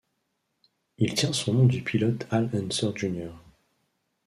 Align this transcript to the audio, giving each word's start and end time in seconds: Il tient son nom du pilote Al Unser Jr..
Il 0.97 1.13
tient 1.13 1.31
son 1.31 1.53
nom 1.53 1.65
du 1.67 1.83
pilote 1.83 2.25
Al 2.31 2.49
Unser 2.55 2.89
Jr.. 2.95 3.29